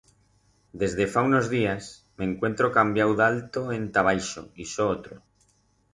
[0.81, 1.83] Desde fa unos días
[2.17, 5.15] me encuentro cambiau d'alto enta baixo y so otro.